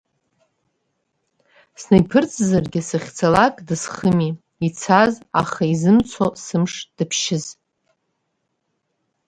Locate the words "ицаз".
4.67-5.13